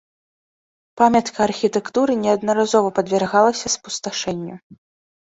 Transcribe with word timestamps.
Памятка 1.01 1.39
архітэктуры 1.47 2.15
неаднаразова 2.21 2.89
падвяргалася 2.97 3.67
спусташэнню. 3.75 4.55